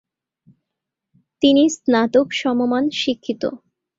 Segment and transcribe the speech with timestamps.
[1.41, 3.43] তিনি স্নাতক সমমান শিক্ষিত।